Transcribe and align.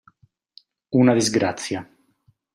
Una 1.01 1.15
disgrazia. 1.19 1.85